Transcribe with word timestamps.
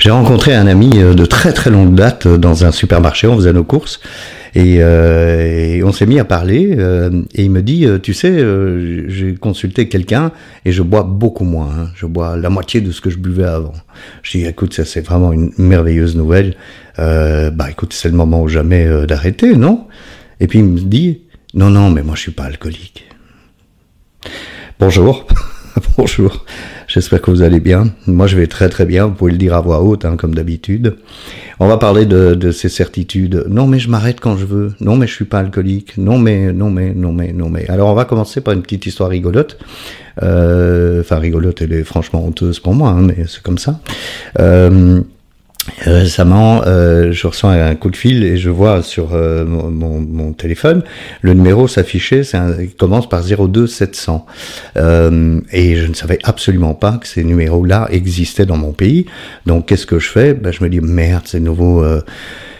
J'ai 0.00 0.10
rencontré 0.10 0.54
un 0.54 0.66
ami 0.66 0.88
de 0.88 1.26
très 1.26 1.52
très 1.52 1.68
longue 1.68 1.94
date 1.94 2.26
dans 2.26 2.64
un 2.64 2.72
supermarché, 2.72 3.26
on 3.26 3.36
faisait 3.36 3.52
nos 3.52 3.64
courses. 3.64 4.00
Et, 4.54 4.78
euh, 4.80 5.82
on 5.84 5.92
s'est 5.92 6.06
mis 6.06 6.18
à 6.18 6.24
parler 6.24 6.74
euh, 6.78 7.22
et 7.34 7.44
il 7.44 7.50
me 7.50 7.60
dit, 7.60 7.84
euh, 7.84 7.98
tu 7.98 8.14
sais, 8.14 8.30
euh, 8.30 9.08
j'ai 9.10 9.34
consulté 9.34 9.90
quelqu'un 9.90 10.32
et 10.64 10.72
je 10.72 10.82
bois 10.82 11.02
beaucoup 11.02 11.44
moins. 11.44 11.68
Hein. 11.68 11.90
Je 11.94 12.06
bois 12.06 12.38
la 12.38 12.48
moitié 12.48 12.80
de 12.80 12.90
ce 12.92 13.02
que 13.02 13.10
je 13.10 13.18
buvais 13.18 13.44
avant. 13.44 13.74
Je 14.22 14.38
dis, 14.38 14.46
écoute, 14.46 14.72
ça 14.72 14.86
c'est 14.86 15.02
vraiment 15.02 15.34
une 15.34 15.52
merveilleuse 15.58 16.16
nouvelle. 16.16 16.56
bah 16.96 17.70
écoute, 17.70 17.92
c'est 17.92 18.08
le 18.08 18.16
moment 18.16 18.40
ou 18.40 18.48
jamais 18.48 18.88
d'arrêter, 19.06 19.54
non? 19.54 19.86
Et 20.40 20.46
puis 20.46 20.60
il 20.60 20.64
me 20.64 20.80
dit, 20.80 21.20
non, 21.52 21.68
non, 21.68 21.90
mais 21.90 22.02
moi 22.02 22.14
je 22.16 22.22
suis 22.22 22.32
pas 22.32 22.44
alcoolique. 22.44 23.04
Bonjour. 24.78 25.26
Bonjour. 25.98 26.46
J'espère 26.92 27.22
que 27.22 27.30
vous 27.30 27.42
allez 27.42 27.60
bien. 27.60 27.84
Moi, 28.08 28.26
je 28.26 28.36
vais 28.36 28.48
très 28.48 28.68
très 28.68 28.84
bien. 28.84 29.06
Vous 29.06 29.12
pouvez 29.12 29.30
le 29.30 29.38
dire 29.38 29.54
à 29.54 29.60
voix 29.60 29.80
haute, 29.80 30.04
hein, 30.04 30.16
comme 30.16 30.34
d'habitude. 30.34 30.96
On 31.60 31.68
va 31.68 31.76
parler 31.76 32.04
de, 32.04 32.34
de, 32.34 32.50
ces 32.50 32.68
certitudes. 32.68 33.44
Non, 33.48 33.68
mais 33.68 33.78
je 33.78 33.88
m'arrête 33.88 34.18
quand 34.18 34.36
je 34.36 34.44
veux. 34.44 34.72
Non, 34.80 34.96
mais 34.96 35.06
je 35.06 35.14
suis 35.14 35.24
pas 35.24 35.38
alcoolique. 35.38 35.98
Non, 35.98 36.18
mais 36.18 36.52
non, 36.52 36.68
mais 36.68 36.92
non, 36.92 37.12
mais 37.12 37.32
non, 37.32 37.48
mais. 37.48 37.70
Alors, 37.70 37.90
on 37.90 37.94
va 37.94 38.06
commencer 38.06 38.40
par 38.40 38.54
une 38.54 38.62
petite 38.62 38.86
histoire 38.86 39.08
rigolote. 39.08 39.56
Euh, 40.24 41.02
enfin, 41.02 41.20
rigolote, 41.20 41.62
elle 41.62 41.74
est 41.74 41.84
franchement 41.84 42.26
honteuse 42.26 42.58
pour 42.58 42.74
moi, 42.74 42.90
hein, 42.90 43.02
mais 43.02 43.24
c'est 43.28 43.42
comme 43.42 43.58
ça. 43.58 43.78
Euh, 44.40 45.00
Récemment, 45.82 46.62
euh, 46.66 47.12
je 47.12 47.26
reçois 47.26 47.52
un 47.52 47.74
coup 47.74 47.90
de 47.90 47.96
fil 47.96 48.24
et 48.24 48.36
je 48.38 48.48
vois 48.48 48.82
sur 48.82 49.10
euh, 49.12 49.44
mon, 49.44 50.00
mon, 50.00 50.32
téléphone 50.32 50.82
le 51.20 51.34
numéro 51.34 51.68
s'afficher, 51.68 52.22
il 52.60 52.74
commence 52.74 53.08
par 53.08 53.22
02700. 53.22 54.26
Euh, 54.76 55.40
et 55.52 55.76
je 55.76 55.86
ne 55.86 55.94
savais 55.94 56.18
absolument 56.22 56.74
pas 56.74 56.98
que 56.98 57.06
ces 57.06 57.24
numéros-là 57.24 57.88
existaient 57.90 58.46
dans 58.46 58.56
mon 58.56 58.72
pays. 58.72 59.06
Donc 59.46 59.66
qu'est-ce 59.66 59.86
que 59.86 59.98
je 59.98 60.08
fais? 60.08 60.34
Ben, 60.34 60.52
Je 60.52 60.64
me 60.64 60.68
dis, 60.68 60.80
merde, 60.80 61.24
c'est 61.26 61.40
nouveau... 61.40 61.84
Euh, 61.84 62.00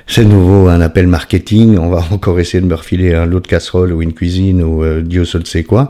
c'est 0.07 0.25
nouveau 0.25 0.67
un 0.67 0.81
appel 0.81 1.07
marketing, 1.07 1.79
on 1.79 1.89
va 1.89 2.03
encore 2.11 2.41
essayer 2.41 2.61
de 2.61 2.67
me 2.67 2.75
refiler 2.75 3.15
un 3.15 3.27
lot 3.27 3.39
de 3.39 3.47
casserole 3.47 3.93
ou 3.93 4.03
une 4.03 4.13
cuisine 4.13 4.61
ou 4.61 4.83
euh, 4.83 5.03
Dieu 5.03 5.25
seul 5.25 5.47
sait 5.47 5.63
quoi. 5.63 5.89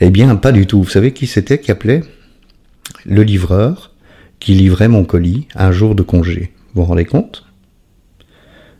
Eh 0.00 0.08
bien, 0.08 0.34
pas 0.36 0.52
du 0.52 0.66
tout. 0.66 0.82
Vous 0.82 0.88
savez 0.88 1.12
qui 1.12 1.26
c'était 1.26 1.58
qui 1.58 1.70
appelait? 1.70 2.02
Le 3.04 3.22
livreur 3.22 3.92
qui 4.40 4.54
livrait 4.54 4.88
mon 4.88 5.04
colis 5.04 5.46
un 5.54 5.72
jour 5.72 5.94
de 5.94 6.02
congé. 6.02 6.52
Vous 6.74 6.82
vous 6.82 6.88
rendez 6.88 7.04
compte? 7.04 7.44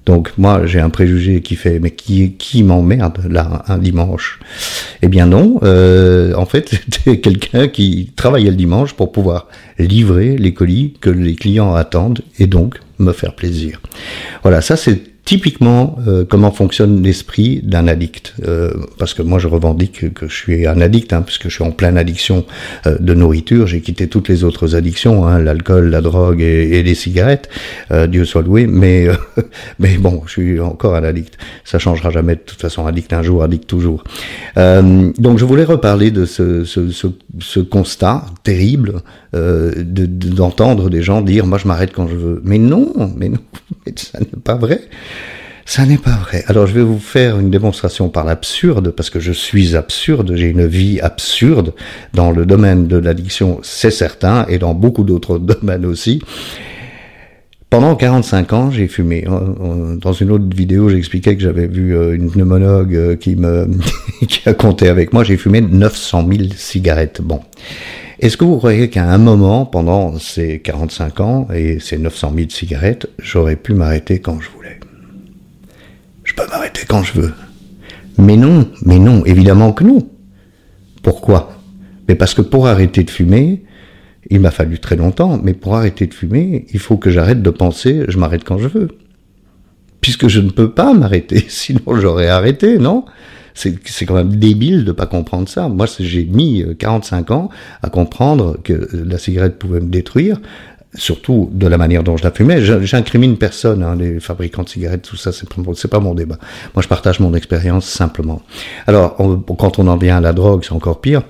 Donc 0.06 0.32
moi 0.38 0.64
j'ai 0.64 0.80
un 0.80 0.88
préjugé 0.88 1.42
qui 1.42 1.54
fait 1.54 1.80
mais 1.80 1.90
qui 1.90 2.32
qui 2.32 2.62
m'emmerde 2.62 3.26
là 3.28 3.62
un 3.68 3.76
dimanche? 3.76 4.40
Eh 5.02 5.08
bien 5.08 5.26
non, 5.26 5.60
euh, 5.62 6.32
en 6.34 6.46
fait 6.46 6.68
c'était 6.70 7.20
quelqu'un 7.20 7.68
qui 7.68 8.12
travaillait 8.16 8.50
le 8.50 8.56
dimanche 8.56 8.94
pour 8.94 9.12
pouvoir 9.12 9.48
livrer 9.78 10.38
les 10.38 10.54
colis 10.54 10.94
que 11.00 11.10
les 11.10 11.34
clients 11.34 11.74
attendent 11.74 12.22
et 12.38 12.46
donc 12.46 12.80
me 12.98 13.12
faire 13.12 13.34
plaisir. 13.34 13.82
Voilà, 14.42 14.62
ça 14.62 14.76
c'est 14.76 15.02
typiquement 15.28 15.98
euh, 16.06 16.24
comment 16.24 16.50
fonctionne 16.50 17.02
l'esprit 17.02 17.60
d'un 17.62 17.86
addict. 17.86 18.32
Euh, 18.46 18.72
parce 18.96 19.12
que 19.12 19.20
moi, 19.20 19.38
je 19.38 19.46
revendique 19.46 20.14
que 20.14 20.26
je 20.26 20.34
suis 20.34 20.66
un 20.66 20.80
addict, 20.80 21.12
hein, 21.12 21.20
puisque 21.20 21.50
je 21.50 21.54
suis 21.54 21.64
en 21.64 21.70
pleine 21.70 21.98
addiction 21.98 22.46
euh, 22.86 22.96
de 22.98 23.12
nourriture. 23.12 23.66
J'ai 23.66 23.82
quitté 23.82 24.08
toutes 24.08 24.28
les 24.28 24.42
autres 24.42 24.74
addictions, 24.74 25.26
hein, 25.26 25.38
l'alcool, 25.38 25.90
la 25.90 26.00
drogue 26.00 26.40
et, 26.40 26.78
et 26.78 26.82
les 26.82 26.94
cigarettes. 26.94 27.50
Euh, 27.90 28.06
Dieu 28.06 28.24
soit 28.24 28.40
loué. 28.40 28.66
Mais, 28.66 29.08
mais 29.78 29.98
bon, 29.98 30.22
je 30.24 30.30
suis 30.30 30.60
encore 30.60 30.94
un 30.94 31.04
addict. 31.04 31.36
Ça 31.62 31.78
changera 31.78 32.08
jamais. 32.08 32.36
De 32.36 32.40
toute 32.40 32.62
façon, 32.62 32.86
addict 32.86 33.12
un 33.12 33.22
jour, 33.22 33.42
addict 33.42 33.66
toujours. 33.66 34.04
donc, 34.56 35.36
je 35.36 35.44
voulais 35.44 35.64
reparler 35.64 36.10
de 36.10 36.24
ce, 36.24 36.64
ce, 36.64 36.90
ce, 36.90 37.06
ce 37.38 37.60
constat 37.60 38.24
terrible 38.44 39.02
d'entendre 39.32 40.84
de, 40.84 40.88
des 40.88 41.02
gens 41.02 41.20
dire, 41.20 41.46
moi, 41.46 41.58
je 41.58 41.68
m'arrête 41.68 41.92
quand 41.92 42.08
je 42.08 42.16
veux. 42.16 42.40
Mais 42.44 42.58
non, 42.58 42.92
mais 43.16 43.28
non, 43.28 43.38
mais 43.86 43.92
ça 43.96 44.20
n'est 44.20 44.42
pas 44.42 44.54
vrai. 44.54 44.80
Ça 45.68 45.84
n'est 45.84 45.98
pas 45.98 46.16
vrai. 46.16 46.44
Alors 46.46 46.66
je 46.66 46.72
vais 46.72 46.82
vous 46.82 46.98
faire 46.98 47.38
une 47.38 47.50
démonstration 47.50 48.08
par 48.08 48.24
l'absurde, 48.24 48.90
parce 48.90 49.10
que 49.10 49.20
je 49.20 49.32
suis 49.32 49.76
absurde, 49.76 50.32
j'ai 50.34 50.48
une 50.48 50.66
vie 50.66 50.98
absurde 50.98 51.74
dans 52.14 52.30
le 52.30 52.46
domaine 52.46 52.86
de 52.86 52.96
l'addiction, 52.96 53.60
c'est 53.62 53.90
certain, 53.90 54.46
et 54.48 54.56
dans 54.58 54.72
beaucoup 54.72 55.04
d'autres 55.04 55.38
domaines 55.38 55.84
aussi. 55.84 56.22
Pendant 57.68 57.94
45 57.96 58.52
ans, 58.54 58.70
j'ai 58.70 58.88
fumé. 58.88 59.26
Dans 60.00 60.14
une 60.14 60.30
autre 60.30 60.46
vidéo, 60.56 60.88
j'expliquais 60.88 61.36
que 61.36 61.42
j'avais 61.42 61.66
vu 61.66 61.94
euh, 61.94 62.14
une 62.14 62.30
pneumologue 62.30 62.96
euh, 62.96 63.16
qui 63.16 63.36
me 63.36 63.68
qui 64.26 64.48
a 64.48 64.54
compté 64.54 64.88
avec 64.88 65.12
moi. 65.12 65.22
J'ai 65.22 65.36
fumé 65.36 65.60
900 65.60 66.28
000 66.32 66.44
cigarettes. 66.56 67.20
Bon. 67.20 67.42
Est-ce 68.20 68.36
que 68.36 68.44
vous 68.44 68.56
croyez 68.56 68.90
qu'à 68.90 69.04
un 69.04 69.18
moment, 69.18 69.64
pendant 69.64 70.18
ces 70.18 70.58
45 70.58 71.20
ans 71.20 71.48
et 71.54 71.78
ces 71.78 71.98
900 71.98 72.32
000 72.36 72.48
cigarettes, 72.50 73.08
j'aurais 73.20 73.54
pu 73.54 73.74
m'arrêter 73.74 74.18
quand 74.18 74.40
je 74.40 74.50
voulais? 74.50 74.80
Je 76.24 76.34
peux 76.34 76.46
m'arrêter 76.48 76.82
quand 76.88 77.04
je 77.04 77.20
veux. 77.20 77.32
Mais 78.18 78.36
non, 78.36 78.68
mais 78.82 78.98
non, 78.98 79.24
évidemment 79.24 79.72
que 79.72 79.84
non. 79.84 80.08
Pourquoi? 81.02 81.52
Mais 82.08 82.16
parce 82.16 82.34
que 82.34 82.42
pour 82.42 82.66
arrêter 82.66 83.04
de 83.04 83.10
fumer, 83.10 83.62
il 84.30 84.40
m'a 84.40 84.50
fallu 84.50 84.80
très 84.80 84.96
longtemps, 84.96 85.38
mais 85.40 85.54
pour 85.54 85.76
arrêter 85.76 86.08
de 86.08 86.14
fumer, 86.14 86.66
il 86.72 86.80
faut 86.80 86.96
que 86.96 87.10
j'arrête 87.10 87.40
de 87.40 87.50
penser 87.50 88.04
je 88.08 88.18
m'arrête 88.18 88.42
quand 88.42 88.58
je 88.58 88.66
veux. 88.66 88.88
Puisque 90.00 90.26
je 90.26 90.40
ne 90.40 90.50
peux 90.50 90.72
pas 90.72 90.92
m'arrêter, 90.92 91.44
sinon 91.48 91.94
j'aurais 91.94 92.28
arrêté, 92.28 92.78
non? 92.78 93.04
C'est 93.58 94.06
quand 94.06 94.14
même 94.14 94.36
débile 94.36 94.84
de 94.84 94.92
pas 94.92 95.06
comprendre 95.06 95.48
ça. 95.48 95.68
Moi, 95.68 95.86
j'ai 95.98 96.24
mis 96.24 96.64
45 96.78 97.30
ans 97.30 97.48
à 97.82 97.90
comprendre 97.90 98.58
que 98.62 98.88
la 98.92 99.18
cigarette 99.18 99.58
pouvait 99.58 99.80
me 99.80 99.88
détruire, 99.88 100.40
surtout 100.94 101.50
de 101.52 101.66
la 101.66 101.76
manière 101.76 102.02
dont 102.02 102.16
je 102.16 102.24
la 102.24 102.30
fumais. 102.30 102.60
J'incrimine 102.62 103.36
personne, 103.36 103.82
hein, 103.82 103.96
les 103.96 104.20
fabricants 104.20 104.62
de 104.62 104.68
cigarettes, 104.68 105.02
tout 105.02 105.16
ça, 105.16 105.32
c'est 105.32 105.48
pas, 105.48 105.62
pas 105.90 106.00
mon 106.00 106.14
débat. 106.14 106.38
Moi, 106.74 106.82
je 106.82 106.88
partage 106.88 107.20
mon 107.20 107.34
expérience 107.34 107.86
simplement. 107.86 108.42
Alors, 108.86 109.16
quand 109.58 109.78
on 109.78 109.88
en 109.88 109.96
vient 109.96 110.18
à 110.18 110.20
la 110.20 110.32
drogue, 110.32 110.62
c'est 110.64 110.72
encore 110.72 111.00
pire. 111.00 111.22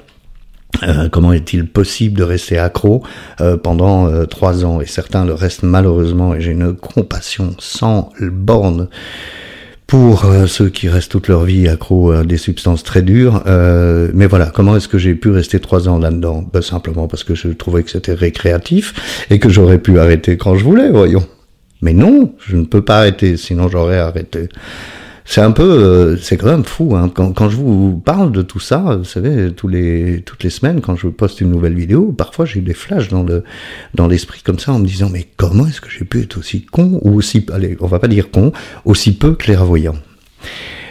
Euh, 0.83 1.09
comment 1.09 1.33
est-il 1.33 1.66
possible 1.66 2.19
de 2.19 2.25
rester 2.25 2.59
accro 2.59 3.03
euh, 3.41 3.56
pendant 3.56 4.06
euh, 4.06 4.27
trois 4.27 4.65
ans? 4.65 4.81
Et 4.81 4.87
certains 4.87 5.25
le 5.25 5.34
restent 5.34 5.62
malheureusement, 5.62 6.34
et 6.34 6.41
j'ai 6.41 6.53
une 6.53 6.75
compassion 6.75 7.55
sans 7.59 8.10
borne 8.21 8.89
pour 9.88 10.26
euh, 10.26 10.47
ceux 10.47 10.69
qui 10.69 10.91
restent 10.91 11.10
toute 11.10 11.28
leur 11.28 11.44
vie 11.44 11.66
accros 11.66 12.12
à 12.12 12.22
des 12.22 12.37
substances 12.37 12.84
très 12.84 13.00
dures. 13.00 13.43
Euh, 13.47 14.10
mais 14.12 14.26
voilà, 14.26 14.53
comment 14.54 14.76
est-ce 14.76 14.87
que 14.87 14.99
j'ai 14.99 15.15
pu 15.15 15.31
rester 15.31 15.60
trois 15.60 15.88
ans 15.88 15.99
là-dedans? 15.99 16.44
Ben, 16.53 16.60
Simplement 16.60 17.09
parce 17.09 17.25
que 17.25 17.34
je 17.34 17.49
trouvais 17.49 17.82
que 17.82 17.91
c'était 17.91 18.12
récréatif 18.12 19.27
et 19.31 19.38
que 19.38 19.48
j'aurais 19.48 19.78
pu 19.78 19.98
arrêter 19.98 20.37
quand 20.37 20.56
je 20.56 20.65
voulais, 20.65 20.91
voyons. 20.91 21.27
Mais 21.81 21.94
non, 21.94 22.34
je 22.47 22.56
ne 22.56 22.65
peux 22.65 22.82
pas 22.82 22.98
arrêter, 22.98 23.38
sinon 23.38 23.69
j'aurais 23.69 23.98
arrêté 23.98 24.50
c'est 25.31 25.43
un 25.43 25.50
peu, 25.50 25.62
euh, 25.62 26.16
c'est 26.16 26.39
quand 26.39 26.47
même 26.47 26.65
fou. 26.65 26.97
Hein. 26.97 27.12
Quand, 27.15 27.50
je 27.50 27.56
vous 27.56 28.00
parle 28.03 28.33
de 28.33 28.41
tout 28.41 28.61
ça, 28.61 28.97
vous 28.97 29.05
savez, 29.05 29.53
toutes 29.53 29.71
les 29.71 30.50
semaines, 30.50 30.81
quand 30.81 30.97
je 30.97 31.06
poste 31.09 31.43
une 31.43 31.50
nouvelle 31.50 31.75
vidéo, 31.75 32.15
parfois 32.16 32.47
j'ai 32.47 32.62
des 32.62 32.72
flashs 32.72 33.09
dans 33.09 33.22
le, 33.22 33.44
dans 33.94 34.09
l'esprit 34.09 34.41
comme 34.43 34.59
ça, 34.59 34.72
en 34.72 34.78
me 34.78 34.87
disant 34.87 35.11
mais 35.11 35.28
comment 35.37 35.66
est-ce 35.66 35.83
que 35.83 35.91
j'ai 35.91 36.06
pu 36.06 36.22
être 36.22 36.39
aussi 36.39 36.65
con 36.65 36.99
ou 37.03 37.15
aussi, 37.15 37.44
allez, 37.53 37.77
on 37.81 37.87
va 37.87 37.99
pas 37.99 38.09
dire 38.09 38.31
con, 38.31 38.53
aussi 38.87 39.12
peu 39.12 39.34
clairvoyant? 39.34 39.97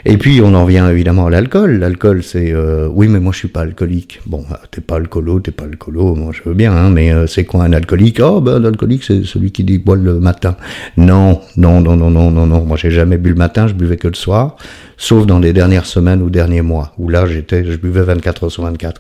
Et 0.09 0.17
puis 0.17 0.39
on 0.41 0.53
en 0.53 0.63
vient 0.63 0.89
évidemment 0.89 1.25
à 1.25 1.29
l'alcool. 1.29 1.79
L'alcool, 1.79 2.23
c'est 2.23 2.53
euh, 2.53 2.87
oui, 2.89 3.09
mais 3.09 3.19
moi 3.19 3.33
je 3.33 3.39
suis 3.39 3.49
pas 3.49 3.59
alcoolique. 3.59 4.21
Bon, 4.25 4.41
bah, 4.49 4.61
t'es 4.71 4.79
pas 4.79 4.95
alcoolo, 4.95 5.41
t'es 5.41 5.51
pas 5.51 5.65
alcoolo. 5.65 6.15
Moi 6.15 6.31
je 6.31 6.47
veux 6.47 6.55
bien, 6.55 6.71
hein, 6.71 6.89
mais 6.89 7.11
euh, 7.11 7.27
c'est 7.27 7.43
quoi 7.43 7.65
un 7.65 7.73
alcoolique? 7.73 8.21
Oh, 8.23 8.39
ben 8.39 8.57
l'alcoolique 8.59 9.03
c'est 9.03 9.25
celui 9.25 9.51
qui 9.51 9.65
dit 9.65 9.79
boit 9.79 9.97
le 9.97 10.21
matin. 10.21 10.55
Non, 10.95 11.41
non, 11.57 11.81
non, 11.81 11.97
non, 11.97 12.09
non, 12.09 12.31
non, 12.31 12.45
non. 12.45 12.63
Moi 12.63 12.77
j'ai 12.77 12.89
jamais 12.89 13.17
bu 13.17 13.31
le 13.31 13.35
matin, 13.35 13.67
je 13.67 13.73
buvais 13.73 13.97
que 13.97 14.07
le 14.07 14.13
soir 14.13 14.55
sauf 14.97 15.25
dans 15.27 15.39
les 15.39 15.53
dernières 15.53 15.85
semaines 15.85 16.21
ou 16.21 16.29
derniers 16.29 16.63
mois, 16.63 16.93
où 16.97 17.07
là 17.07 17.27
j'étais, 17.27 17.63
je 17.63 17.77
buvais 17.77 18.01
24 18.01 18.45
heures 18.45 18.51
sur 18.51 18.63
24. 18.63 18.99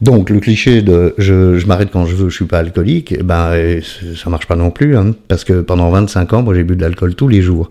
Donc 0.00 0.28
le 0.28 0.40
cliché 0.40 0.82
de 0.82 1.14
je, 1.18 1.56
je 1.58 1.66
m'arrête 1.66 1.90
quand 1.92 2.04
je 2.06 2.16
veux, 2.16 2.28
je 2.28 2.34
suis 2.34 2.46
pas 2.46 2.58
alcoolique, 2.58 3.12
eh 3.12 3.22
ben 3.22 3.80
ça 4.16 4.28
marche 4.28 4.46
pas 4.46 4.56
non 4.56 4.70
plus, 4.70 4.96
hein, 4.96 5.14
parce 5.28 5.44
que 5.44 5.60
pendant 5.60 5.88
25 5.90 6.32
ans, 6.32 6.42
moi 6.42 6.54
j'ai 6.54 6.64
bu 6.64 6.74
de 6.76 6.82
l'alcool 6.82 7.14
tous 7.14 7.28
les 7.28 7.42
jours. 7.42 7.70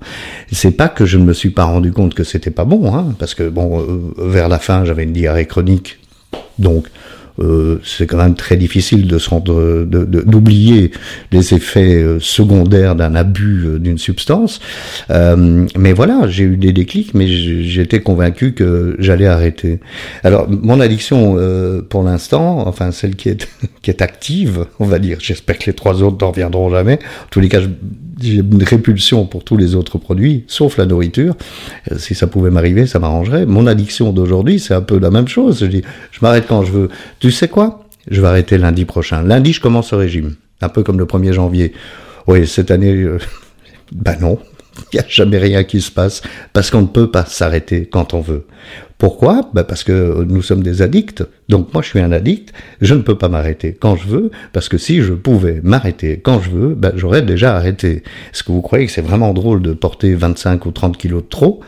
C'est 0.51 0.72
pas 0.72 0.88
que 0.88 1.06
je 1.06 1.18
ne 1.18 1.25
me 1.25 1.33
suis 1.33 1.50
pas 1.50 1.66
rendu 1.66 1.92
compte 1.92 2.13
que 2.13 2.24
c'était 2.24 2.51
pas 2.51 2.66
bon, 2.66 2.95
hein, 2.95 3.13
parce 3.19 3.36
que 3.36 3.50
bon, 3.50 3.81
euh, 3.81 4.13
vers 4.18 4.48
la 4.48 4.60
fin 4.60 4.86
j'avais 4.86 5.04
une 5.04 5.13
diarrhée 5.13 5.45
chronique, 5.45 6.00
donc 6.60 6.88
euh, 7.39 7.80
c'est 7.83 8.06
quand 8.06 8.18
même 8.18 8.36
très 8.36 8.57
difficile 8.57 9.07
de 9.07 9.18
se 9.18 9.30
rendre, 9.30 9.86
d'oublier 9.86 10.91
les 11.31 11.53
effets 11.53 11.95
euh, 11.95 12.19
secondaires 12.19 12.95
d'un 12.95 13.15
abus 13.15 13.63
euh, 13.65 13.80
d'une 13.80 13.97
substance. 13.97 14.59
mais 15.09 15.94
voilà, 15.94 16.27
j'ai 16.27 16.44
eu 16.44 16.57
des 16.57 16.74
déclics, 16.74 17.13
mais 17.13 17.27
j'étais 17.27 18.01
convaincu 18.01 18.53
que 18.53 18.95
j'allais 19.00 19.27
arrêter. 19.27 19.80
Alors, 20.24 20.50
mon 20.50 20.80
addiction, 20.80 21.38
pour 21.89 22.03
l'instant, 22.03 22.68
enfin 22.68 22.91
celle 22.91 23.15
qui 23.15 23.30
est 23.30 23.47
qui 23.81 23.89
est 23.89 24.01
active, 24.01 24.65
on 24.80 24.85
va 24.85 25.00
dire. 25.00 25.18
J'espère 25.19 25.57
que 25.57 25.65
les 25.68 25.74
trois 25.74 26.03
autres 26.03 26.18
n'en 26.21 26.31
reviendront 26.31 26.69
jamais. 26.69 26.95
En 26.95 27.30
tous 27.30 27.39
les 27.39 27.50
cas, 27.50 27.59
j'ai 28.21 28.38
une 28.38 28.63
répulsion 28.63 29.25
pour 29.25 29.44
tous 29.44 29.57
les 29.57 29.75
autres 29.75 29.98
produits, 29.98 30.44
sauf 30.48 30.77
la 30.77 30.86
nourriture. 30.86 31.36
Si 31.98 32.16
ça 32.16 32.27
pouvait 32.27 32.50
m'arriver, 32.50 32.86
ça 32.86 33.00
m'arrangerait. 33.00 33.45
Mon 33.45 33.68
addiction 33.68 34.12
d'aujourd'hui, 34.12 34.60
c'est 34.60 34.74
un 34.74 34.81
peu 34.81 35.00
la 35.00 35.12
même 35.12 35.27
chose. 35.27 35.60
Je 35.62 35.66
dis, 35.66 35.81
je 36.12 36.19
m'arrête 36.21 36.45
quand 36.48 36.63
je 36.63 36.71
veux. 36.71 36.89
Tu 37.19 37.31
sais 37.31 37.48
quoi? 37.48 37.86
Je 38.10 38.21
vais 38.21 38.27
arrêter 38.27 38.57
lundi 38.57 38.86
prochain. 38.86 39.21
Lundi, 39.21 39.54
je 39.54 39.62
commence 39.62 39.94
au 39.94 39.98
régime. 39.98 40.36
Un 40.62 40.69
peu 40.69 40.83
comme 40.83 41.00
le 41.00 41.06
1er 41.06 41.33
janvier. 41.33 41.74
Oui, 42.27 42.48
cette 42.48 42.71
année, 42.71 42.94
euh, 42.94 43.19
bah 43.92 44.16
non, 44.19 44.39
il 44.94 44.98
n'y 44.98 45.00
a 45.00 45.08
jamais 45.08 45.38
rien 45.38 45.64
qui 45.64 45.81
se 45.81 45.92
passe 45.92 46.22
parce 46.54 46.70
qu'on 46.70 46.81
ne 46.81 46.88
peut 46.88 47.12
pas 47.12 47.26
s'arrêter 47.26 47.86
quand 47.86 48.14
on 48.14 48.22
veut. 48.22 48.46
Pourquoi? 48.98 49.50
Bah 49.54 49.64
Parce 49.64 49.86
que 49.86 50.24
nous 50.24 50.42
sommes 50.42 50.62
des 50.62 50.81
addicts. 50.81 51.24
Donc 51.48 51.74
moi 51.74 51.81
je 51.81 51.88
suis 51.88 52.00
un 52.00 52.12
addict, 52.12 52.54
je 52.81 52.94
ne 52.94 53.02
peux 53.02 53.18
pas 53.18 53.30
m'arrêter 53.30 53.76
quand 53.80 53.96
je 53.96 54.08
veux, 54.08 54.31
parce 54.52 54.68
que 54.68 54.78
si 54.78 55.02
je 55.02 55.14
pouvais 55.14 55.62
m'arrêter 55.64 56.20
quand 56.20 56.42
je 56.42 56.50
veux, 56.50 56.76
bah, 56.76 56.92
j'aurais 56.96 57.22
déjà 57.22 57.56
arrêté. 57.56 58.04
Est-ce 58.34 58.44
que 58.44 58.52
vous 58.52 58.62
croyez 58.62 58.86
que 58.88 58.92
c'est 58.92 59.02
vraiment 59.02 59.34
drôle 59.34 59.62
de 59.62 59.74
porter 59.74 60.16
25 60.16 60.66
ou 60.66 60.72
30 60.72 60.98
kilos 60.98 61.24
de 61.24 61.30
trop? 61.30 61.62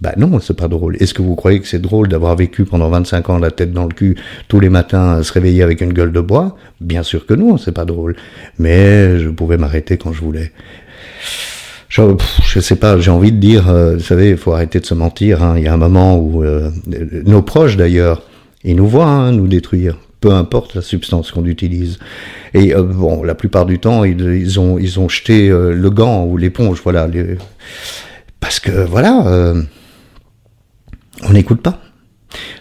Bah 0.00 0.14
non, 0.16 0.38
c'est 0.38 0.56
pas 0.56 0.68
drôle. 0.68 0.96
Est-ce 1.00 1.12
que 1.12 1.22
vous 1.22 1.34
croyez 1.34 1.58
que 1.60 1.66
c'est 1.66 1.80
drôle 1.80 2.06
d'avoir 2.08 2.36
vécu 2.36 2.64
pendant 2.64 2.88
25 2.88 3.30
ans 3.30 3.38
la 3.38 3.50
tête 3.50 3.72
dans 3.72 3.84
le 3.84 3.92
cul 3.92 4.16
tous 4.46 4.60
les 4.60 4.68
matins, 4.68 5.22
se 5.24 5.32
réveiller 5.32 5.62
avec 5.62 5.80
une 5.80 5.92
gueule 5.92 6.12
de 6.12 6.20
bois? 6.20 6.56
Bien 6.80 7.02
sûr 7.02 7.26
que 7.26 7.34
non, 7.34 7.58
c'est 7.58 7.72
pas 7.72 7.84
drôle. 7.84 8.14
Mais 8.58 9.18
je 9.18 9.28
pouvais 9.28 9.56
m'arrêter 9.56 9.98
quand 9.98 10.12
je 10.12 10.20
voulais. 10.20 10.52
Je, 11.88 12.02
je 12.44 12.60
sais 12.60 12.76
pas, 12.76 12.98
j'ai 12.98 13.10
envie 13.10 13.32
de 13.32 13.38
dire, 13.38 13.68
euh, 13.68 13.94
vous 13.96 14.02
savez, 14.02 14.30
il 14.30 14.36
faut 14.36 14.52
arrêter 14.52 14.78
de 14.78 14.86
se 14.86 14.94
mentir. 14.94 15.42
Hein. 15.42 15.54
Il 15.56 15.64
y 15.64 15.68
a 15.68 15.72
un 15.72 15.78
moment 15.78 16.18
où 16.18 16.44
euh, 16.44 16.70
nos 17.24 17.42
proches 17.42 17.76
d'ailleurs, 17.76 18.22
ils 18.62 18.76
nous 18.76 18.86
voient 18.86 19.06
hein, 19.06 19.32
nous 19.32 19.46
détruire 19.46 19.96
peu 20.20 20.32
importe 20.32 20.74
la 20.74 20.82
substance 20.82 21.30
qu'on 21.30 21.44
utilise. 21.44 22.00
Et 22.52 22.74
euh, 22.74 22.82
bon, 22.82 23.22
la 23.22 23.36
plupart 23.36 23.66
du 23.66 23.78
temps, 23.78 24.02
ils, 24.02 24.20
ils 24.20 24.58
ont 24.58 24.76
ils 24.76 24.98
ont 24.98 25.08
jeté 25.08 25.48
le 25.48 25.90
gant 25.90 26.24
ou 26.24 26.36
l'éponge, 26.36 26.80
voilà, 26.82 27.08
parce 28.40 28.58
que 28.58 28.84
voilà, 28.84 29.54
on 31.22 31.32
n'écoute 31.32 31.62
pas. 31.62 31.80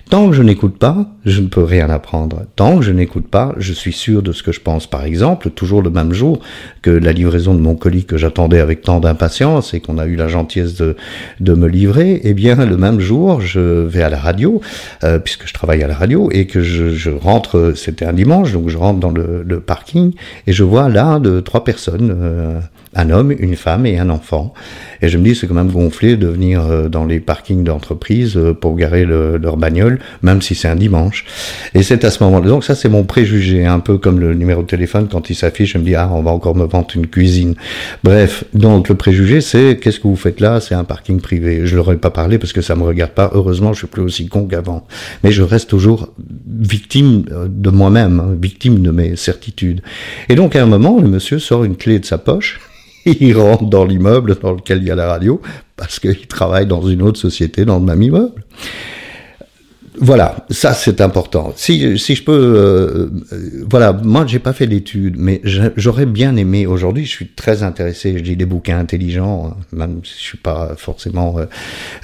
Tant 0.09 0.29
que 0.29 0.35
je 0.35 0.41
n'écoute 0.41 0.77
pas, 0.77 1.05
je 1.25 1.41
ne 1.41 1.47
peux 1.47 1.63
rien 1.63 1.89
apprendre. 1.89 2.43
Tant 2.55 2.77
que 2.77 2.85
je 2.85 2.93
n'écoute 2.93 3.27
pas, 3.27 3.53
je 3.57 3.73
suis 3.73 3.91
sûr 3.91 4.21
de 4.21 4.31
ce 4.31 4.41
que 4.41 4.53
je 4.53 4.61
pense. 4.61 4.87
Par 4.87 5.03
exemple, 5.03 5.49
toujours 5.49 5.81
le 5.81 5.89
même 5.89 6.13
jour 6.13 6.39
que 6.81 6.89
la 6.89 7.11
livraison 7.11 7.53
de 7.53 7.59
mon 7.59 7.75
colis 7.75 8.05
que 8.05 8.15
j'attendais 8.15 8.61
avec 8.61 8.83
tant 8.83 9.01
d'impatience 9.01 9.73
et 9.73 9.81
qu'on 9.81 9.97
a 9.97 10.05
eu 10.05 10.15
la 10.15 10.29
gentillesse 10.29 10.75
de, 10.75 10.95
me 11.41 11.67
livrer, 11.67 12.21
eh 12.23 12.33
bien, 12.33 12.55
le 12.55 12.77
même 12.77 13.01
jour, 13.01 13.41
je 13.41 13.59
vais 13.59 14.01
à 14.01 14.09
la 14.09 14.19
radio, 14.19 14.61
euh, 15.03 15.19
puisque 15.19 15.45
je 15.45 15.53
travaille 15.53 15.83
à 15.83 15.87
la 15.87 15.95
radio, 15.95 16.29
et 16.31 16.47
que 16.47 16.61
je, 16.61 17.09
rentre, 17.09 17.73
c'était 17.75 18.05
un 18.05 18.13
dimanche, 18.13 18.53
donc 18.53 18.69
je 18.69 18.77
rentre 18.77 18.99
dans 18.99 19.11
le, 19.11 19.43
le, 19.45 19.59
parking, 19.59 20.13
et 20.45 20.53
je 20.53 20.63
vois 20.63 20.87
là 20.87 21.19
de 21.19 21.41
trois 21.41 21.65
personnes, 21.65 22.15
euh, 22.17 22.59
un 22.97 23.09
homme, 23.11 23.31
une 23.31 23.55
femme 23.55 23.85
et 23.85 23.97
un 23.97 24.09
enfant. 24.09 24.53
Et 25.01 25.07
je 25.07 25.17
me 25.17 25.23
dis, 25.23 25.35
c'est 25.35 25.47
quand 25.47 25.53
même 25.53 25.71
gonflé 25.71 26.17
de 26.17 26.27
venir 26.27 26.65
euh, 26.65 26.89
dans 26.89 27.05
les 27.05 27.19
parkings 27.19 27.63
d'entreprise 27.63 28.35
euh, 28.35 28.53
pour 28.53 28.75
garer 28.75 29.05
le, 29.05 29.37
leur 29.37 29.55
bagnole, 29.55 29.99
même 30.23 30.41
si 30.41 30.55
c'est 30.55 30.67
un 30.67 30.75
dimanche. 30.75 31.25
Et 31.75 31.83
c'est 31.83 32.03
à 32.03 32.11
ce 32.11 32.23
moment-là. 32.23 32.47
Donc 32.47 32.63
ça, 32.63 32.75
c'est 32.75 32.89
mon 32.89 33.03
préjugé, 33.03 33.65
un 33.65 33.79
peu 33.79 33.97
comme 33.97 34.19
le 34.19 34.33
numéro 34.33 34.63
de 34.63 34.67
téléphone, 34.67 35.07
quand 35.09 35.29
il 35.29 35.35
s'affiche, 35.35 35.73
je 35.73 35.77
me 35.77 35.83
dis, 35.83 35.95
ah, 35.95 36.09
on 36.11 36.23
va 36.23 36.31
encore 36.31 36.55
me 36.55 36.65
vendre 36.65 36.87
une 36.95 37.07
cuisine. 37.07 37.55
Bref, 38.03 38.43
donc 38.53 38.89
le 38.89 38.95
préjugé, 38.95 39.41
c'est, 39.41 39.77
qu'est-ce 39.79 39.99
que 39.99 40.07
vous 40.07 40.15
faites 40.15 40.39
là? 40.39 40.59
C'est 40.59 40.75
un 40.75 40.83
parking 40.83 41.21
privé. 41.21 41.61
Je 41.65 41.75
leur 41.75 41.91
ai 41.91 41.97
pas 41.97 42.09
parlé 42.09 42.39
parce 42.39 42.53
que 42.53 42.61
ça 42.61 42.75
me 42.75 42.83
regarde 42.83 43.11
pas. 43.11 43.29
Heureusement, 43.33 43.73
je 43.73 43.79
suis 43.79 43.87
plus 43.87 44.01
aussi 44.01 44.27
con 44.27 44.45
qu'avant. 44.45 44.87
Mais 45.23 45.31
je 45.31 45.43
reste 45.43 45.69
toujours 45.69 46.09
victime 46.47 47.25
euh, 47.31 47.47
de 47.49 47.69
moi-même, 47.69 48.19
hein, 48.19 48.35
victime 48.41 48.81
de 48.81 48.89
mes 48.89 49.15
certitudes. 49.15 49.81
Et 50.29 50.35
donc, 50.35 50.55
à 50.55 50.63
un 50.63 50.65
moment, 50.65 50.99
le 50.99 51.07
monsieur 51.07 51.37
sort 51.37 51.63
une 51.63 51.75
clé 51.75 51.99
de 51.99 52.05
sa 52.05 52.17
poche 52.17 52.59
il 53.19 53.37
rentre 53.37 53.65
dans 53.65 53.85
l'immeuble 53.85 54.37
dans 54.41 54.53
lequel 54.53 54.79
il 54.79 54.87
y 54.87 54.91
a 54.91 54.95
la 54.95 55.07
radio 55.07 55.41
parce 55.75 55.99
qu'il 55.99 56.27
travaille 56.27 56.65
dans 56.65 56.81
une 56.81 57.01
autre 57.01 57.19
société 57.19 57.65
dans 57.65 57.79
le 57.79 57.85
même 57.85 58.01
immeuble. 58.01 58.43
Voilà, 59.99 60.45
ça 60.51 60.73
c'est 60.73 61.01
important. 61.01 61.53
Si, 61.55 61.97
si 61.97 62.13
je 62.13 62.23
peux, 62.23 62.31
euh, 62.31 63.09
euh, 63.33 63.65
voilà, 63.67 63.93
moi 63.93 64.25
j'ai 64.27 64.37
pas 64.37 64.53
fait 64.53 64.67
d'études, 64.67 65.15
mais 65.17 65.41
j'aurais 65.43 66.05
bien 66.05 66.35
aimé. 66.35 66.67
Aujourd'hui, 66.67 67.05
je 67.05 67.09
suis 67.09 67.27
très 67.29 67.63
intéressé. 67.63 68.15
Je 68.15 68.23
lis 68.23 68.35
des 68.35 68.45
bouquins 68.45 68.77
intelligents, 68.77 69.53
hein, 69.53 69.63
même 69.71 70.01
si 70.03 70.13
je 70.17 70.23
suis 70.23 70.37
pas 70.37 70.73
forcément, 70.77 71.37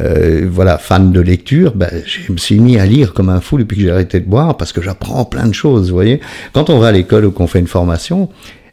euh, 0.02 0.48
voilà, 0.50 0.80
fan 0.80 1.12
de 1.12 1.22
lecture. 1.22 1.74
Ben, 1.76 1.90
je 2.06 2.32
me 2.32 2.38
suis 2.38 2.60
mis 2.60 2.80
à 2.80 2.86
lire 2.88 3.14
comme 3.14 3.30
un 3.30 3.42
fou 3.42 3.60
depuis 3.60 3.78
que 3.78 3.84
j'ai 3.84 3.92
arrêté 3.92 4.20
de 4.20 4.28
boire 4.28 4.58
parce 4.58 4.74
que 4.74 4.82
j'apprends 4.82 5.26
plein 5.26 5.46
de 5.48 5.54
choses. 5.54 5.90
Vous 5.90 5.96
voyez, 5.96 6.20
quand 6.54 6.72
on 6.72 6.80
va 6.80 6.88
à 6.88 6.92
l'école 6.92 7.26
ou 7.26 7.32
qu'on 7.32 7.48
fait 7.48 7.60
une 7.60 7.68
formation, 7.68 8.30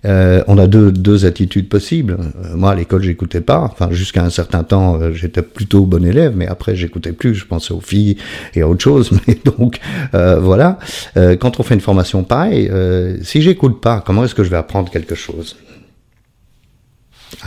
euh, 0.06 0.42
on 0.46 0.58
a 0.58 0.66
deux, 0.66 0.92
deux 0.92 1.26
attitudes 1.26 1.68
possibles. 1.68 2.16
Euh, 2.20 2.56
moi, 2.56 2.72
à 2.72 2.74
l'école, 2.74 3.02
j'écoutais 3.02 3.40
pas. 3.40 3.60
Enfin, 3.60 3.90
jusqu'à 3.90 4.24
un 4.24 4.30
certain 4.30 4.64
temps, 4.64 5.00
euh, 5.00 5.12
j'étais 5.12 5.42
plutôt 5.42 5.84
bon 5.84 6.04
élève, 6.04 6.32
mais 6.36 6.46
après, 6.46 6.76
j'écoutais 6.76 7.12
plus. 7.12 7.34
Je 7.34 7.46
pensais 7.46 7.72
aux 7.72 7.80
filles 7.80 8.16
et 8.54 8.62
à 8.62 8.68
autre 8.68 8.82
chose. 8.82 9.10
Mais 9.26 9.38
donc, 9.44 9.80
voilà. 10.12 10.78
quand 11.14 11.60
on 11.60 11.62
fait 11.62 11.74
une 11.74 11.80
formation 11.80 12.24
pareille, 12.24 12.70
si 13.22 13.42
j'écoute 13.42 13.80
pas, 13.80 14.02
comment 14.04 14.24
est-ce 14.24 14.34
que 14.34 14.44
je 14.44 14.50
vais 14.50 14.56
apprendre 14.56 14.90
quelque 14.90 15.14
chose? 15.14 15.56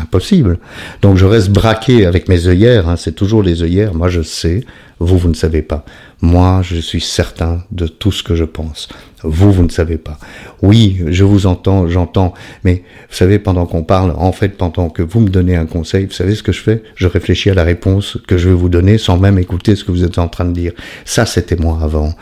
Impossible. 0.04 0.60
Donc, 1.02 1.18
je 1.18 1.26
reste 1.26 1.50
braqué 1.50 2.06
avec 2.06 2.28
mes 2.28 2.48
œillères. 2.48 2.90
Hein, 2.90 2.98
c'est 2.98 3.14
toujours 3.14 3.42
les 3.42 3.64
œillères. 3.64 3.94
Moi, 3.94 4.10
je 4.10 4.22
sais. 4.22 4.66
Vous, 5.00 5.18
vous 5.18 5.30
ne 5.30 5.34
savez 5.34 5.62
pas. 5.62 5.84
Moi, 6.22 6.62
je 6.64 6.78
suis 6.78 7.02
certain 7.02 7.64
de 7.72 7.88
tout 7.88 8.12
ce 8.12 8.24
que 8.24 8.36
je 8.36 8.44
pense. 8.44 8.88
Vous, 9.24 9.52
vous 9.52 9.64
ne 9.64 9.70
savez 9.70 9.98
pas. 9.98 10.18
Oui, 10.62 11.02
je 11.08 11.24
vous 11.24 11.46
entends, 11.46 11.88
j'entends, 11.88 12.34
mais 12.64 12.84
vous 13.10 13.16
savez, 13.16 13.40
pendant 13.40 13.66
qu'on 13.66 13.84
parle, 13.84 14.14
en 14.18 14.32
fait, 14.32 14.50
pendant 14.58 14.90
que 14.90 15.02
vous 15.02 15.20
me 15.20 15.30
donnez 15.30 15.56
un 15.56 15.66
conseil, 15.66 16.06
vous 16.06 16.14
savez 16.14 16.36
ce 16.36 16.44
que 16.44 16.52
je 16.52 16.62
fais? 16.62 16.84
Je 16.96 17.08
réfléchis 17.08 17.50
à 17.50 17.54
la 17.54 17.64
réponse 17.64 18.18
que 18.28 18.38
je 18.38 18.50
vais 18.50 18.56
vous 18.56 18.70
donner 18.70 18.98
sans 18.98 19.18
même 19.18 19.40
écouter 19.40 19.76
ce 19.76 19.84
que 19.84 19.92
vous 19.92 20.04
êtes 20.04 20.18
en 20.18 20.28
train 20.28 20.46
de 20.46 20.54
dire. 20.54 20.74
Ça, 21.06 21.26
c'était 21.26 21.56
moi 21.58 21.80
avant. 21.82 22.14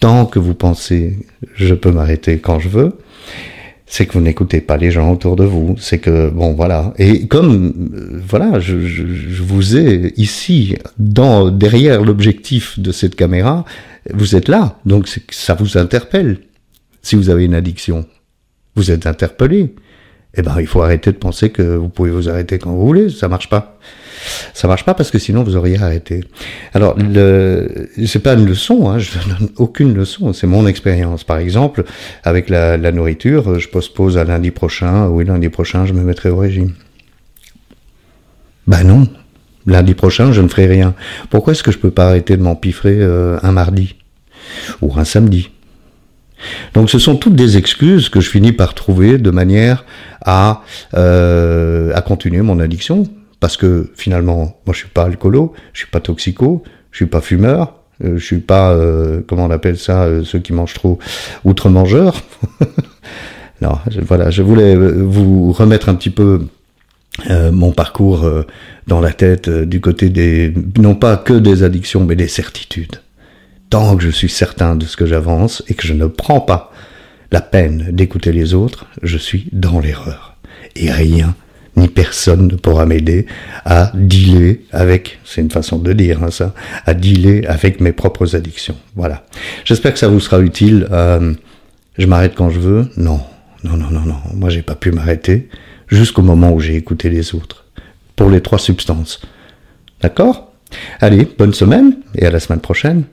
Tant 0.00 0.26
que 0.26 0.38
vous 0.38 0.54
pensez, 0.54 1.26
je 1.54 1.74
peux 1.74 1.90
m'arrêter 1.90 2.38
quand 2.38 2.58
je 2.58 2.68
veux, 2.68 2.92
c'est 3.86 4.06
que 4.06 4.12
vous 4.14 4.20
n'écoutez 4.20 4.60
pas 4.60 4.76
les 4.76 4.90
gens 4.90 5.12
autour 5.12 5.36
de 5.36 5.44
vous. 5.44 5.76
C'est 5.78 5.98
que 5.98 6.30
bon 6.30 6.54
voilà. 6.54 6.94
Et 6.98 7.26
comme 7.26 7.90
euh, 7.94 8.20
voilà, 8.26 8.58
je, 8.58 8.80
je, 8.86 9.06
je, 9.06 9.42
vous 9.42 9.76
ai 9.76 10.14
ici 10.16 10.76
dans 10.98 11.50
derrière 11.50 12.02
l'objectif 12.02 12.78
de 12.78 12.92
cette 12.92 13.14
caméra, 13.14 13.64
vous 14.12 14.34
êtes 14.34 14.48
là, 14.48 14.78
donc 14.86 15.08
ça 15.30 15.54
vous 15.54 15.76
interpelle. 15.76 16.38
Si 17.02 17.16
vous 17.16 17.30
avez 17.30 17.44
une 17.44 17.54
addiction, 17.54 18.06
vous 18.76 18.90
êtes 18.90 19.06
interpellé. 19.06 19.74
Eh 20.34 20.42
ben, 20.42 20.56
il 20.60 20.66
faut 20.66 20.82
arrêter 20.82 21.12
de 21.12 21.16
penser 21.16 21.50
que 21.50 21.62
vous 21.62 21.88
pouvez 21.88 22.10
vous 22.10 22.28
arrêter 22.28 22.58
quand 22.58 22.70
vous 22.70 22.86
voulez. 22.86 23.10
Ça 23.10 23.28
marche 23.28 23.48
pas. 23.48 23.78
Ça 24.54 24.68
marche 24.68 24.84
pas 24.84 24.94
parce 24.94 25.10
que 25.10 25.18
sinon 25.18 25.42
vous 25.42 25.56
auriez 25.56 25.80
arrêté. 25.82 26.24
Alors, 26.74 26.96
le, 26.96 27.88
c'est 28.06 28.22
pas 28.22 28.34
une 28.34 28.46
leçon. 28.46 28.88
Hein, 28.88 28.98
je 28.98 29.10
donne 29.12 29.50
aucune 29.56 29.94
leçon. 29.94 30.32
C'est 30.32 30.46
mon 30.46 30.66
expérience. 30.66 31.24
Par 31.24 31.38
exemple, 31.38 31.84
avec 32.22 32.48
la, 32.48 32.76
la 32.76 32.92
nourriture, 32.92 33.58
je 33.58 33.68
postpose 33.68 34.16
à 34.16 34.24
lundi 34.24 34.50
prochain. 34.50 35.08
Oui, 35.08 35.24
lundi 35.24 35.48
prochain, 35.48 35.84
je 35.86 35.92
me 35.92 36.02
mettrai 36.02 36.30
au 36.30 36.38
régime. 36.38 36.72
Ben 38.66 38.84
non, 38.84 39.08
Lundi 39.66 39.94
prochain, 39.94 40.32
je 40.32 40.40
ne 40.40 40.48
ferai 40.48 40.66
rien. 40.66 40.94
Pourquoi 41.30 41.52
est-ce 41.52 41.62
que 41.62 41.70
je 41.70 41.78
peux 41.78 41.90
pas 41.90 42.08
arrêter 42.08 42.36
de 42.36 42.42
m'empiffrer 42.42 42.98
euh, 43.00 43.38
un 43.42 43.52
mardi 43.52 43.94
ou 44.80 44.92
un 44.96 45.04
samedi? 45.04 45.50
Donc 46.74 46.90
ce 46.90 46.98
sont 46.98 47.16
toutes 47.16 47.34
des 47.34 47.56
excuses 47.56 48.08
que 48.08 48.20
je 48.20 48.28
finis 48.28 48.52
par 48.52 48.74
trouver 48.74 49.18
de 49.18 49.30
manière 49.30 49.84
à, 50.24 50.62
euh, 50.94 51.92
à 51.94 52.02
continuer 52.02 52.42
mon 52.42 52.60
addiction. 52.60 53.04
Parce 53.40 53.56
que 53.56 53.90
finalement, 53.96 54.56
moi 54.66 54.72
je 54.72 54.78
suis 54.78 54.88
pas 54.88 55.04
alcoolo, 55.04 55.52
je 55.72 55.80
suis 55.80 55.90
pas 55.90 55.98
toxico, 55.98 56.62
je 56.92 56.98
suis 56.98 57.06
pas 57.06 57.20
fumeur, 57.20 57.74
euh, 58.04 58.16
je 58.16 58.24
suis 58.24 58.38
pas, 58.38 58.70
euh, 58.72 59.20
comment 59.26 59.46
on 59.46 59.50
appelle 59.50 59.78
ça, 59.78 60.04
euh, 60.04 60.22
ceux 60.22 60.38
qui 60.38 60.52
mangent 60.52 60.74
trop, 60.74 61.00
outre-mangeurs. 61.44 62.22
non, 63.60 63.78
je, 63.90 64.00
voilà, 64.00 64.30
je 64.30 64.42
voulais 64.42 64.76
vous 64.76 65.50
remettre 65.52 65.88
un 65.88 65.96
petit 65.96 66.10
peu 66.10 66.46
euh, 67.30 67.52
mon 67.52 67.72
parcours 67.72 68.24
euh, 68.24 68.46
dans 68.86 69.00
la 69.00 69.12
tête 69.12 69.48
euh, 69.48 69.66
du 69.66 69.82
côté 69.82 70.08
des, 70.08 70.52
non 70.78 70.94
pas 70.94 71.18
que 71.18 71.34
des 71.34 71.62
addictions, 71.62 72.04
mais 72.04 72.16
des 72.16 72.28
certitudes. 72.28 72.96
Tant 73.72 73.96
que 73.96 74.04
je 74.04 74.10
suis 74.10 74.28
certain 74.28 74.76
de 74.76 74.84
ce 74.84 74.98
que 74.98 75.06
j'avance 75.06 75.62
et 75.66 75.72
que 75.72 75.86
je 75.86 75.94
ne 75.94 76.04
prends 76.04 76.42
pas 76.42 76.74
la 77.30 77.40
peine 77.40 77.88
d'écouter 77.90 78.30
les 78.30 78.52
autres, 78.52 78.84
je 79.02 79.16
suis 79.16 79.48
dans 79.50 79.80
l'erreur. 79.80 80.36
Et 80.76 80.92
rien 80.92 81.34
ni 81.76 81.88
personne 81.88 82.48
ne 82.48 82.56
pourra 82.56 82.84
m'aider 82.84 83.24
à 83.64 83.90
dealer 83.94 84.60
avec, 84.72 85.20
c'est 85.24 85.40
une 85.40 85.50
façon 85.50 85.78
de 85.78 85.90
dire 85.94 86.22
hein, 86.22 86.30
ça, 86.30 86.52
à 86.84 86.92
dealer 86.92 87.46
avec 87.48 87.80
mes 87.80 87.92
propres 87.92 88.36
addictions. 88.36 88.76
Voilà. 88.94 89.24
J'espère 89.64 89.94
que 89.94 89.98
ça 89.98 90.08
vous 90.08 90.20
sera 90.20 90.40
utile. 90.40 90.86
je 91.96 92.06
m'arrête 92.06 92.34
quand 92.34 92.50
je 92.50 92.60
veux 92.60 92.90
Non, 92.98 93.22
non, 93.64 93.78
non, 93.78 93.90
non, 93.90 94.02
non. 94.02 94.18
Moi, 94.34 94.50
j'ai 94.50 94.60
pas 94.60 94.74
pu 94.74 94.92
m'arrêter 94.92 95.48
jusqu'au 95.88 96.20
moment 96.20 96.52
où 96.52 96.60
j'ai 96.60 96.76
écouté 96.76 97.08
les 97.08 97.34
autres, 97.34 97.64
pour 98.16 98.28
les 98.28 98.42
trois 98.42 98.58
substances. 98.58 99.22
D'accord? 100.02 100.52
Allez, 101.00 101.26
bonne 101.38 101.54
semaine 101.54 101.94
et 102.14 102.26
à 102.26 102.30
la 102.30 102.38
semaine 102.38 102.60
prochaine. 102.60 103.04